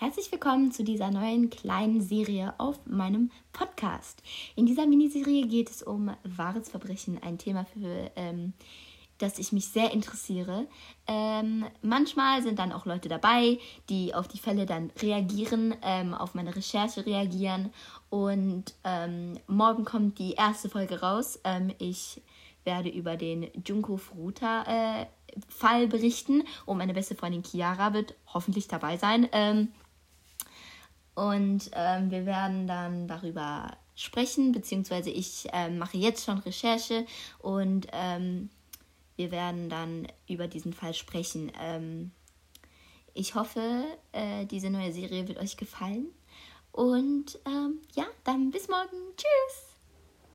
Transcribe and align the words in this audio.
Herzlich 0.00 0.30
willkommen 0.30 0.70
zu 0.70 0.84
dieser 0.84 1.10
neuen 1.10 1.50
kleinen 1.50 2.00
Serie 2.00 2.54
auf 2.58 2.78
meinem 2.86 3.32
Podcast. 3.52 4.22
In 4.54 4.64
dieser 4.64 4.86
Miniserie 4.86 5.48
geht 5.48 5.68
es 5.70 5.82
um 5.82 6.14
wahres 6.22 6.68
Verbrechen, 6.68 7.20
ein 7.20 7.36
Thema, 7.36 7.64
für 7.64 8.08
ähm, 8.14 8.52
das 9.18 9.40
ich 9.40 9.50
mich 9.50 9.66
sehr 9.66 9.90
interessiere. 9.90 10.68
Ähm, 11.08 11.64
manchmal 11.82 12.44
sind 12.44 12.60
dann 12.60 12.70
auch 12.70 12.86
Leute 12.86 13.08
dabei, 13.08 13.58
die 13.88 14.14
auf 14.14 14.28
die 14.28 14.38
Fälle 14.38 14.66
dann 14.66 14.92
reagieren, 15.02 15.74
ähm, 15.82 16.14
auf 16.14 16.32
meine 16.32 16.54
Recherche 16.54 17.04
reagieren. 17.04 17.72
Und 18.08 18.76
ähm, 18.84 19.40
morgen 19.48 19.84
kommt 19.84 20.20
die 20.20 20.34
erste 20.34 20.68
Folge 20.68 21.00
raus. 21.00 21.40
Ähm, 21.42 21.74
ich 21.78 22.22
werde 22.62 22.88
über 22.88 23.16
den 23.16 23.50
Junko 23.66 23.96
Furuta 23.96 25.00
äh, 25.02 25.06
Fall 25.48 25.88
berichten 25.88 26.44
und 26.66 26.78
meine 26.78 26.94
beste 26.94 27.16
Freundin 27.16 27.42
Chiara 27.42 27.92
wird 27.94 28.14
hoffentlich 28.32 28.68
dabei 28.68 28.96
sein. 28.96 29.28
Ähm, 29.32 29.72
und 31.18 31.70
ähm, 31.72 32.12
wir 32.12 32.26
werden 32.26 32.68
dann 32.68 33.08
darüber 33.08 33.76
sprechen, 33.96 34.52
beziehungsweise 34.52 35.10
ich 35.10 35.48
ähm, 35.52 35.78
mache 35.78 35.96
jetzt 35.96 36.24
schon 36.24 36.38
Recherche 36.38 37.06
und 37.40 37.88
ähm, 37.92 38.50
wir 39.16 39.32
werden 39.32 39.68
dann 39.68 40.06
über 40.28 40.46
diesen 40.46 40.72
Fall 40.72 40.94
sprechen. 40.94 41.50
Ähm, 41.60 42.12
ich 43.14 43.34
hoffe, 43.34 43.84
äh, 44.12 44.46
diese 44.46 44.70
neue 44.70 44.92
Serie 44.92 45.26
wird 45.26 45.38
euch 45.38 45.56
gefallen. 45.56 46.06
Und 46.70 47.40
ähm, 47.46 47.80
ja, 47.96 48.04
dann 48.22 48.52
bis 48.52 48.68
morgen. 48.68 48.96
Tschüss. 49.16 49.67